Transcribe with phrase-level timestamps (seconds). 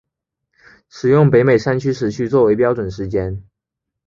[0.89, 3.43] 使用北美山区时区作为标准时间。